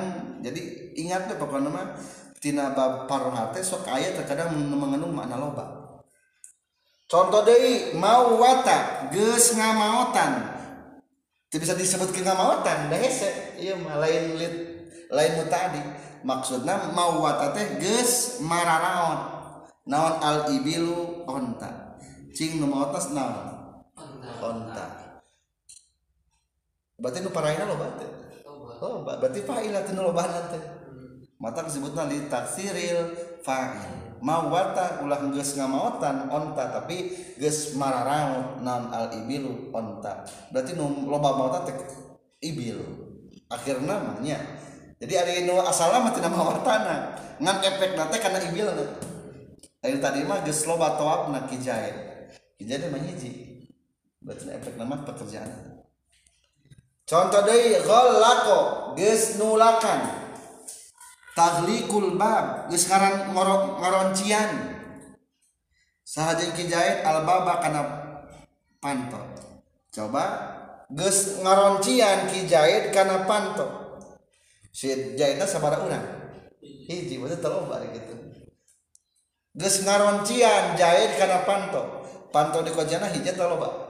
jadi 0.42 0.60
ingat 0.98 1.30
deh 1.30 1.38
pokoknya 1.38 1.70
mah 1.70 1.94
tina 2.42 2.74
bab 2.74 3.06
parohate 3.06 3.62
sok 3.62 3.86
aya 3.86 4.10
terkadang 4.16 4.56
mengandung 4.56 5.14
makna 5.14 5.38
loba. 5.38 5.64
Contoh 7.06 7.46
deui 7.46 7.94
mau 7.94 8.40
wata 8.40 9.10
geus 9.14 9.54
ngamaotan. 9.54 10.58
Teu 11.50 11.58
bisa 11.58 11.74
disebutkeun 11.74 12.22
ngamaotan 12.26 12.90
da 12.90 12.96
hese. 12.96 13.58
Ieu 13.60 13.78
mah 13.78 13.98
lain 14.00 14.38
lit 14.40 14.54
lain 15.10 15.32
nu 15.38 15.44
tadi. 15.50 15.82
Maksudna 16.22 16.90
mau 16.94 17.20
wata 17.20 17.52
teh 17.52 17.82
geus 17.82 18.40
mararaon. 18.42 19.20
Naon 19.90 20.14
al 20.22 20.38
ibilu 20.54 21.26
onta. 21.26 21.98
Cing 22.30 22.62
nu 22.62 22.70
maotas 22.70 23.10
naon? 23.10 23.58
Onta. 24.38 24.99
Berarti 27.00 27.18
nu 27.24 27.32
paraina 27.32 27.64
loba 27.64 27.96
teh? 27.96 28.10
Oh 28.80 29.02
berarti 29.02 29.40
fa'ilah 29.42 29.82
teh 29.82 29.92
nu 29.96 30.04
lobana 30.04 30.52
teh. 30.52 30.62
Mata 31.40 31.64
disebutna 31.64 32.04
li 32.04 32.28
taksiril 32.28 33.16
fa'il. 33.40 34.20
Mawata 34.20 35.00
ulah 35.00 35.32
geus 35.32 35.56
ngamaotan 35.56 36.28
onta 36.28 36.68
tapi 36.76 37.08
geus 37.40 37.72
mararaut 37.80 38.60
naon 38.60 38.92
al 38.92 39.08
ibilu 39.16 39.72
onta. 39.72 40.28
Berarti 40.52 40.76
nu 40.76 41.08
loba 41.08 41.32
maota 41.32 41.64
teh 41.64 41.76
ibil. 42.44 42.84
Akhirna 43.48 43.96
mah 43.96 44.16
nya. 44.20 44.36
Jadi 45.00 45.14
ada 45.16 45.32
nu 45.48 45.56
asalna 45.64 46.04
mah 46.04 46.12
tina 46.12 46.28
mawatana 46.28 47.16
ngan 47.40 47.56
efek 47.64 47.96
teh 47.96 48.20
kana 48.20 48.38
ibilna 48.44 48.84
Ayo 49.80 49.96
tadi 49.96 50.28
mah 50.28 50.44
geus 50.44 50.68
loba 50.68 51.00
tawabna 51.00 51.48
kijaid. 51.48 52.28
Kijaid 52.60 52.92
mah 52.92 53.00
hiji. 53.00 53.64
Berarti 54.20 54.52
efek 54.52 54.76
nama 54.76 55.00
pekerjaan. 55.08 55.79
Contoh 57.10 57.42
deui 57.42 57.74
ghallaqo 57.82 58.94
geus 58.94 59.34
nulakan. 59.42 60.06
Tahlikul 61.34 62.14
bab 62.14 62.70
geus 62.70 62.86
ngaran 62.86 63.34
ngaroncian. 63.34 64.78
Sahaja 66.06 66.54
kijaid 66.54 67.02
al 67.02 67.26
baba 67.26 67.58
kana 67.58 67.82
panto. 68.78 69.18
Coba 69.90 70.24
geus 70.86 71.42
ngaroncian 71.42 72.30
kijaid 72.30 72.94
kana 72.94 73.26
panto. 73.26 73.66
Si 74.70 75.18
jaidna 75.18 75.50
sabaraha 75.50 75.82
urang? 75.82 76.06
Hiji 76.62 77.18
berarti 77.18 77.42
teloba 77.42 77.82
gitu 77.90 78.20
geus 79.50 79.82
ngaroncian 79.82 80.78
jahit 80.78 81.18
karena 81.18 81.42
panto 81.42 82.06
panto 82.30 82.62
di 82.62 82.70
kojana 82.70 83.10
hijat 83.10 83.34
loba 83.34 83.89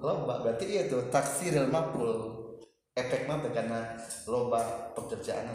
loba 0.00 0.40
berarti 0.40 0.64
iya 0.66 0.88
tuh 0.88 1.12
taksiril 1.12 1.68
maful 1.68 2.40
efek 2.96 3.28
mah 3.28 3.40
karena 3.52 3.96
loba 4.26 4.92
pekerjaan 4.96 5.52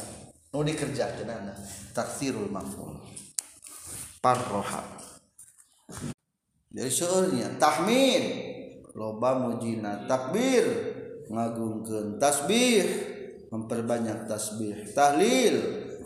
nu 0.53 0.63
dikerjakeun 0.63 1.51
taksirul 1.91 2.47
maful 2.47 2.95
parroha. 4.25 4.81
Dari 6.73 6.89
soalnya 6.89 7.53
tahmid. 7.62 8.58
Loba 8.95 9.36
mujina 9.36 10.08
takbir 10.08 10.63
ngagungkeun 11.27 12.15
tasbih 12.15 12.88
memperbanyak 13.51 14.23
tasbih 14.23 14.88
tahlil 14.95 15.60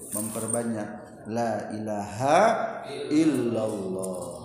memperbanyak 0.10 0.90
la 1.30 1.70
ilaha 1.70 2.42
illallah. 3.14 4.42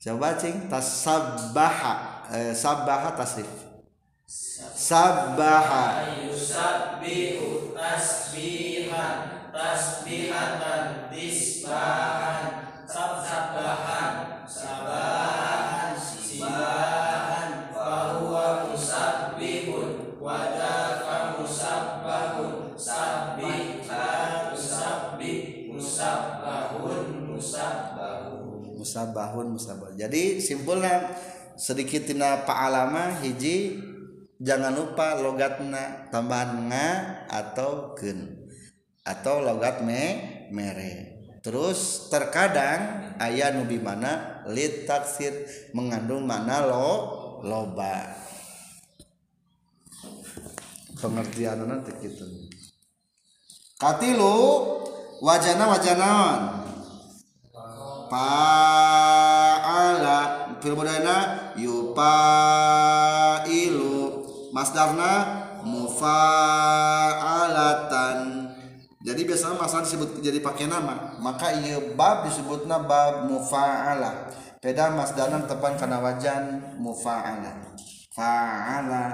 Coba 0.00 0.40
cing 0.40 0.72
tasabbaha 0.72 2.17
eh, 2.32 2.52
sabbaha 2.54 3.16
tasrif 3.16 3.68
sabbaha. 4.78 6.04
Yusabbihu 6.28 7.72
tasbihan 7.72 9.50
tasbihatan 9.50 11.08
tisbahan. 11.10 12.68
Sabbahan 12.88 14.44
sabahan 14.48 15.92
sibahan. 15.98 17.68
Fahuwa 17.72 18.72
musabbihun 18.72 20.16
wadaka 20.20 21.40
musabbahun. 21.40 22.72
Sabbihan 22.78 24.52
musabbih 24.52 25.68
musabbahun 25.72 27.36
musabbahun. 27.36 28.78
Musabahun 28.78 29.58
musabah 29.58 29.90
jadi 29.98 30.38
simpulnya 30.38 31.10
sedikittina 31.58 32.46
paalama 32.46 33.18
hiji 33.18 33.82
jangan 34.38 34.78
lupa 34.78 35.18
logatna 35.18 36.06
tambahan 36.14 36.70
nga 36.70 36.86
atau 37.26 37.98
gen 37.98 38.46
atau 39.02 39.42
logat 39.42 39.82
me 39.82 40.02
mere. 40.54 41.18
Terus 41.42 42.10
terkadang 42.12 43.14
ayah 43.18 43.50
nubi 43.54 43.82
mana 43.82 44.44
lit 44.46 44.86
taksir 44.86 45.34
mengandung 45.74 46.22
mana 46.22 46.62
lo 46.62 46.90
loba. 47.42 48.14
Pengertian 50.98 51.62
nanti 51.62 51.94
gitu 52.02 52.26
katilu 53.78 54.34
wajana 55.22 55.70
wajanaon 55.70 56.40
paala. 58.10 60.37
Fil 60.60 60.74
yufailu 61.58 62.26
masdarna 64.54 65.12
mufa'alatan. 65.62 66.58
Jadi 68.98 69.24
biasanya 69.24 69.56
masalah 69.56 69.86
disebut 69.86 70.18
jadi 70.20 70.42
pakai 70.42 70.66
nama. 70.66 71.14
Maka 71.22 71.54
iya 71.62 71.78
bab 71.94 72.26
disebutna 72.26 72.82
bab 72.82 73.30
mufa'ala 73.30 74.30
beda 74.58 74.90
masdarna 74.90 75.46
tepan 75.46 75.78
karena 75.78 76.02
wajan 76.02 76.74
mufa'ala 76.82 77.78
fa'ala 78.10 79.04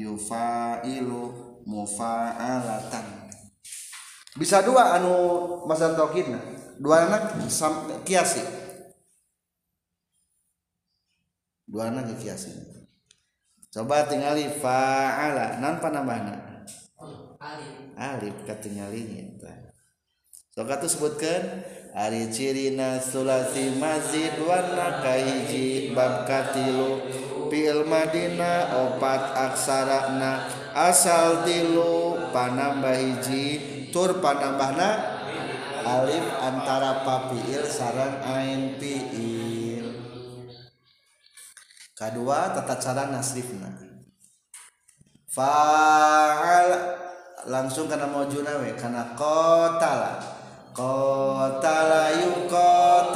yufailu 0.00 1.28
mufa'alatan. 1.68 3.28
Bisa 4.34 4.64
dua 4.64 4.98
anu 4.98 5.14
masdar 5.68 5.94
taukidna 5.94 6.40
dua 6.80 7.06
anak 7.06 7.38
kiasi 8.02 8.42
dua 11.68 11.90
anak 11.90 12.14
dikiasin 12.14 12.54
coba 13.74 14.06
tingali 14.06 14.46
faala. 14.62 15.58
Non 15.58 15.82
panamana 15.82 16.64
alif. 17.42 17.94
Alif 17.98 18.36
katingali 18.46 19.18
eta 19.18 19.74
so 20.54 20.62
kata 20.62 20.86
sebutkan 20.86 21.66
ari 21.94 22.30
cirina 22.30 22.98
sulasi 22.98 23.78
mazid 23.78 24.38
warna 24.42 25.02
kahiji 25.02 25.94
bab 25.94 26.26
katilu. 26.26 27.02
Pil 27.44 27.86
madina 27.86 28.72
opat 28.72 29.36
aksarana. 29.36 30.50
Asal 30.74 31.46
tilu 31.46 32.18
panambah 32.34 32.98
hiji. 32.98 33.44
Tur 33.94 34.18
panambahna 34.18 34.90
alif 35.86 36.26
antara 36.42 37.06
papiil 37.06 37.62
sarang 37.62 38.18
ain 38.26 38.74
piil. 38.74 39.53
kedua 41.94 42.50
tata 42.50 42.74
cara 42.82 43.08
nasrifna. 43.08 43.70
Fa'al 45.30 46.68
langsung 47.46 47.86
karena 47.86 48.10
mau 48.10 48.26
junawe 48.26 48.70
karena 48.74 49.14
kotala. 49.14 50.18
Kotala 50.74 52.10
yukot 52.18 53.13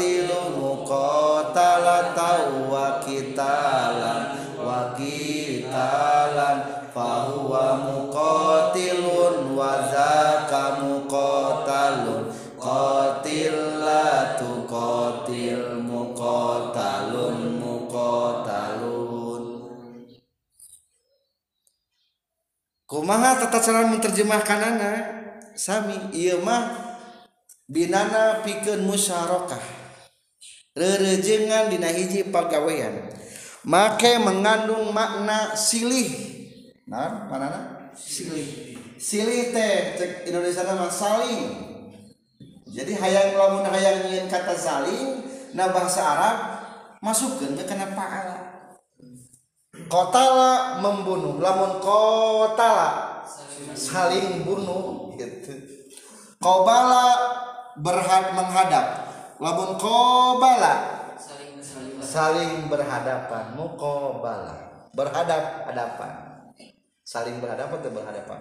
tata 23.49 23.65
cara 23.65 23.89
menerjemahkan 23.89 24.61
anak 24.61 25.01
sami 25.57 25.97
ieu 26.13 26.37
mah 26.45 26.69
binana 27.65 28.45
pikeun 28.45 28.85
musyarakah. 28.85 29.65
Rerejengan 30.77 31.73
dina 31.73 31.89
hiji 31.89 32.29
pagawean. 32.29 33.09
Make 33.65 34.21
mengandung 34.21 34.93
makna 34.93 35.57
silih. 35.57 36.13
Nah 36.85 37.25
manana? 37.33 37.89
Silih. 37.97 38.77
Silih 39.01 39.49
teh 39.57 39.97
cek 39.97 40.29
Indonesia 40.29 40.69
nama 40.69 40.93
saling. 40.93 41.49
Jadi 42.69 43.01
hayang 43.01 43.33
lamun 43.33 43.65
hayang 43.65 44.13
nyian 44.13 44.29
kata 44.29 44.53
saling 44.53 45.25
nah 45.57 45.73
bahasa 45.73 46.05
Arab 46.05 46.37
masukkan 47.01 47.57
ke 47.57 47.65
kena 47.65 47.97
paala. 47.97 48.69
Kotala 49.89 50.85
membunuh 50.85 51.41
lamun 51.41 51.81
kotala 51.81 53.08
saling 53.75 54.47
bunuh 54.47 55.15
gitu. 55.17 55.55
Kobala 56.39 57.07
berhad 57.79 58.35
menghadap. 58.35 58.87
Lamun 59.39 59.79
kobala 59.79 60.75
saling 62.03 62.67
berhadapan. 62.71 63.55
Mukobala 63.55 64.89
berhadap 64.95 65.69
hadapan. 65.71 66.13
Saling 67.03 67.41
berhadapan 67.41 67.81
atau 67.81 67.93
berhadapan 67.93 68.39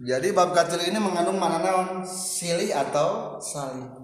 jadi 0.00 0.32
bab 0.32 0.56
katil 0.56 0.80
ini 0.80 0.96
mengandung 0.96 1.36
mana 1.36 1.60
naon? 1.60 2.08
Silih 2.08 2.72
atau 2.72 3.36
salih 3.36 3.99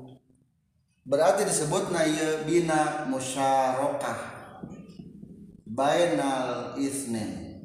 berarti 1.06 1.46
disebut 1.46 1.94
naya 1.94 2.42
bina 2.42 3.06
musyarakah. 3.06 4.34
Bainal 5.66 6.74
isnin. 6.78 7.62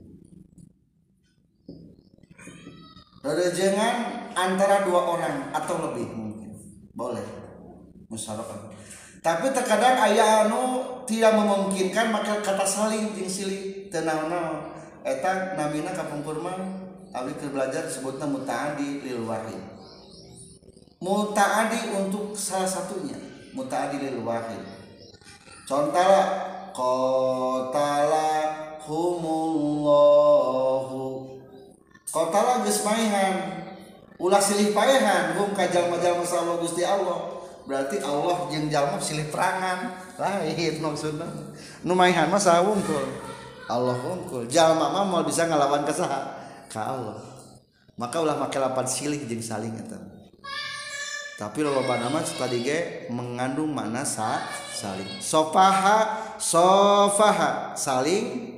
Rejengan 3.21 4.29
antara 4.33 4.85
dua 4.85 5.01
orang 5.17 5.53
atau 5.53 5.89
lebih 5.89 6.09
mungkin. 6.13 6.53
Boleh. 6.93 7.25
Musyarakah. 8.09 8.73
Tapi 9.21 9.53
terkadang 9.53 10.01
ayah 10.09 10.49
anu 10.49 10.81
tidak 11.05 11.37
memungkinkan 11.37 12.09
maka 12.09 12.41
kata 12.41 12.65
saling 12.65 13.13
jeung 13.13 13.29
silih 13.29 13.85
tenang 13.93 14.33
naon 14.33 14.73
eta 15.05 15.53
namina 15.53 15.93
kapungkur 15.93 16.41
mah 16.41 16.57
abdi 17.13 17.37
keur 17.37 17.53
belajar 17.53 17.85
disebutna 17.85 18.25
mutaadi 18.25 19.05
lil 19.05 19.21
wahid. 19.29 19.61
Mutaadi 20.97 21.93
untuk 21.93 22.33
salah 22.33 22.65
satunya 22.65 23.30
mutaadi 23.55 23.97
lil 24.01 24.23
wahid. 24.25 24.59
Contohnya 25.67 26.23
qatala 26.75 28.31
humullahu 28.83 30.19
qatala 32.11 32.63
geus 32.67 32.83
maihan 32.83 33.63
ulah 34.19 34.43
silih 34.43 34.75
paehan 34.75 35.39
hum 35.39 35.55
ka 35.55 35.71
jalma-jalma 35.71 36.27
Allah 36.27 36.55
Gusti 36.59 36.83
Allah. 36.83 37.39
Berarti 37.61 38.03
Allah 38.03 38.51
jeung 38.51 38.67
jalma 38.67 38.99
silih 38.99 39.31
perangan. 39.31 39.95
Lain 40.19 40.75
maksudna. 40.83 41.23
Nu 41.87 41.95
maihan 41.95 42.27
mah 42.27 42.41
sawungkul 42.41 43.05
Allah 43.71 43.95
wungkul 43.95 44.51
jalma 44.51 44.91
mah 44.91 45.07
mau 45.07 45.23
bisa 45.23 45.47
ngelawan 45.47 45.87
ke 45.87 45.93
saha 45.95 46.35
ka 46.67 46.91
Allah. 46.91 47.23
Maka 47.95 48.19
ulah 48.19 48.35
make 48.35 48.59
lapan 48.59 48.83
silih 48.83 49.23
jeung 49.23 49.39
saling 49.39 49.71
eta 49.79 50.10
tapi 51.41 51.65
loba 51.65 51.97
nama 51.97 52.21
tadi 52.21 52.61
ge 52.61 53.09
mengandung 53.09 53.73
makna 53.73 54.05
sa 54.05 54.45
saling. 54.77 55.17
Sofaha 55.17 56.37
sofaha. 56.37 57.73
Saling 57.73 58.53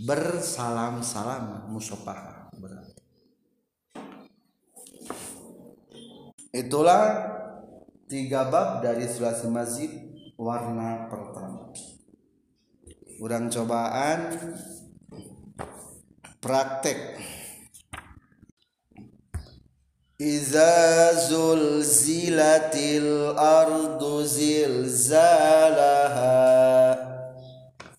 bersalam 0.00 1.04
salam 1.04 1.68
musofaha 1.68 2.38
itulah 6.52 7.28
tiga 8.08 8.48
bab 8.48 8.80
dari 8.80 9.04
sulasi 9.04 9.46
masjid 9.52 9.90
warna 10.40 11.06
pertama. 11.12 11.70
Kurang 13.18 13.50
cobaan 13.50 14.18
praktek 16.38 17.18
Iza 20.18 21.14
zulzilatil 21.30 23.38
ardu 23.38 24.26
zilzalaha 24.26 26.34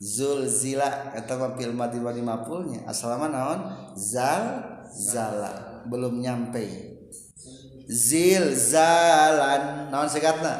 Zulzila 0.03 1.15
Kata 1.15 1.39
mampil 1.39 1.71
mati 1.71 1.95
bani 2.03 2.19
mapulnya. 2.19 2.83
Asalama 2.91 3.31
naon? 3.31 3.71
Zal 3.95 4.67
Zala 4.91 5.79
Belum 5.87 6.19
nyampe. 6.19 6.67
Zilzalan. 7.87 9.87
Naon 9.87 10.11
sekatna 10.11 10.59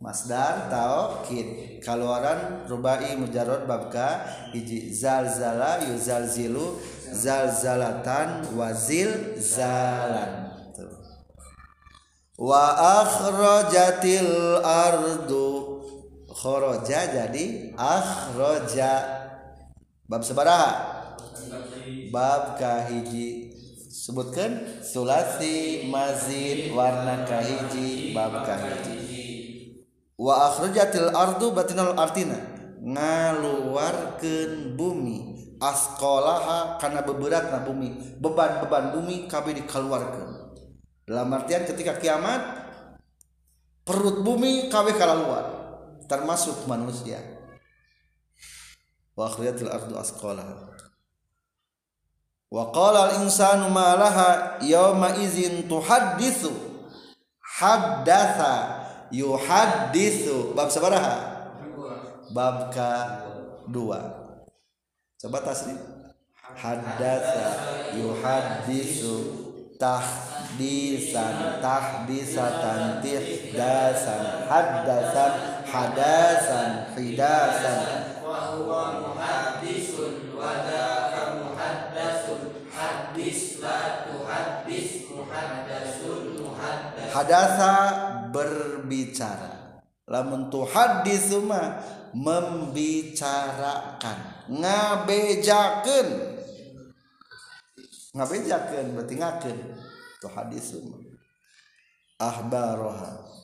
Masdar 0.00 0.72
taukid 0.72 1.76
Kaluaran 1.84 2.64
rubai 2.72 3.20
mujarod 3.20 3.68
babka 3.68 4.24
Hiji. 4.56 4.96
Zalzala 4.96 5.76
yuzalzilu 5.92 6.80
Zalzalatan 7.12 8.48
wazil 8.56 9.36
zalan 9.36 10.46
wa 12.36 12.64
akhrajatil 13.02 14.60
ardu. 14.60 15.48
Kharaja 16.36 17.08
jadi 17.08 17.72
akhraja 17.80 18.92
bab 20.04 20.20
sabaraha 20.20 21.00
bab 22.12 22.60
kahiji. 22.60 23.56
Sebutkan 23.88 24.84
sulasi 24.84 25.88
mazid 25.88 26.76
warna 26.76 27.24
kahiji 27.24 28.12
bab 28.12 28.44
kahiji. 28.44 29.24
Wa 30.20 30.52
akhrajatil 30.52 31.08
ardu 31.10 31.56
batinal 31.56 31.96
artina. 31.96 32.36
Ngaluarkeun 32.84 34.76
bumi. 34.76 35.34
Asqalaha 35.56 36.76
kana 36.76 37.00
beberatna 37.00 37.64
bumi. 37.64 38.20
Beban-beban 38.20 38.92
bumi 38.92 39.24
kabeh 39.24 39.56
dikeluarkeun 39.56 40.25
dalam 41.06 41.30
artian 41.30 41.62
ketika 41.62 42.02
kiamat 42.02 42.42
perut 43.86 44.26
bumi 44.26 44.66
kabeh 44.66 44.98
keluar 44.98 45.46
termasuk 46.10 46.66
manusia. 46.66 47.22
Wa 49.14 49.30
akhrajatil 49.30 49.70
ardu 49.70 49.94
asqalaha. 49.96 50.76
Wa 52.50 52.70
qala 52.74 53.10
al 53.10 53.12
insanu 53.22 53.70
ma 53.70 53.94
laha 53.94 54.58
yawma 54.62 55.18
idzin 55.18 55.66
tuhadditsu 55.70 56.50
haddatsa 57.42 58.52
yuhadditsu 59.10 60.52
bab 60.52 60.68
sabaraha 60.70 61.46
bab 62.30 62.68
ka 62.74 62.90
dua 63.70 63.98
coba 65.18 65.40
tasrif 65.42 65.80
haddatsa 66.54 67.46
yuhadditsu 67.96 69.14
tahdisan 70.56 71.60
tahdisatan 71.60 73.04
tihdasan 73.04 74.48
haddasan 74.48 75.32
hadasan 75.68 76.96
hidasan. 76.96 78.16
Wa 78.24 78.56
huwa 78.56 79.04
muhaddisun 79.04 80.32
tuhaddis 84.08 85.04
hadasa 87.12 87.72
berbicara. 88.32 89.84
Lamun 90.08 90.48
tuhaddisu 90.48 91.44
mah 91.44 91.84
membicarakan. 92.16 94.48
Ngabejakeun. 94.48 96.08
Ngabejakeun 98.16 98.96
berarti 98.96 99.20
ngakeun 99.20 99.85
tuhaddisu 100.26 100.82
mah 100.90 101.00
ahbaroha 102.18 103.36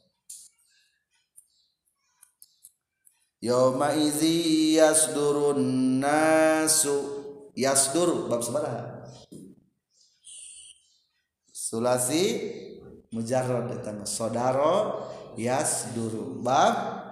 Yawma 3.43 3.91
izi 3.99 4.79
yasdurun 4.79 5.99
nasu. 5.99 6.95
Yasdur 7.59 8.31
bab 8.31 8.39
sabaraha 8.39 9.03
Sulasi 11.51 12.23
mujarrad 13.11 13.67
datang. 13.67 14.07
Sodaro 14.07 15.11
yasduru. 15.35 16.39
Bab 16.39 17.03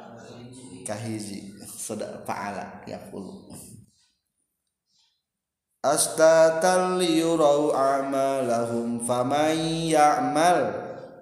kahiji. 0.87 1.59
Soda 1.67 2.23
faala 2.23 2.87
yaqulu 2.87 3.51
astatal 5.81 7.01
yurau 7.01 7.73
amalahum 7.73 9.01
faman 9.05 9.57
ya'mal 9.89 10.59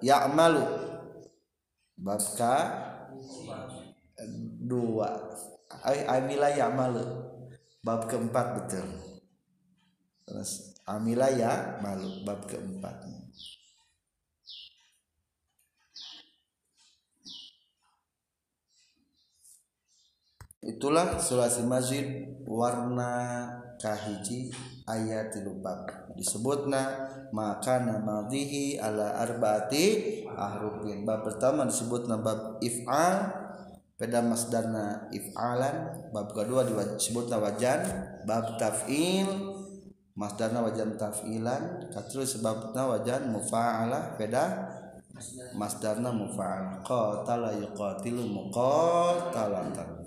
ya'malu 0.03 0.63
bab 1.99 2.23
ka 2.37 2.55
dua. 4.63 5.15
Ay 5.83 6.03
amila 6.07 6.51
ya'malu 6.51 7.03
bab 7.83 8.07
keempat 8.07 8.47
betul. 8.59 8.89
Terus 10.29 10.69
amila 10.89 11.29
ya 11.29 11.77
malu 11.85 12.25
bab 12.25 12.49
keempatnya 12.49 13.29
itulah 20.59 21.19
sulasi 21.19 21.63
masjid 21.63 22.05
warna 22.43 23.47
kahiji 23.79 24.51
ayat 24.83 25.31
tilubab 25.31 25.87
disebutna 26.19 27.07
maka 27.31 27.79
namadhihi 27.85 28.81
ala 28.81 29.21
arba'ati 29.21 29.85
ahrufin. 30.33 31.05
Bab 31.05 31.23
pertama 31.23 31.63
disebutna 31.63 32.19
bab 32.19 32.57
if'al 32.59 33.31
pada 33.95 34.19
masdarna 34.25 35.07
if'alan. 35.13 36.09
Bab 36.11 36.33
kedua 36.33 36.65
disebutna 36.65 37.37
wajan. 37.37 37.81
Bab 38.25 38.57
taf'il 38.57 39.27
masdarna 40.17 40.65
wajan 40.65 40.97
taf'ilan. 40.97 41.91
Terus 41.93 42.39
sebabna 42.39 42.97
wajan 42.97 43.29
mufa'alah 43.29 44.17
pada 44.17 44.43
masdarna 45.53 46.09
mufa'al 46.15 46.81
qatala 46.81 47.51
yuqatilu 47.59 48.23
muqatalatan 48.23 49.99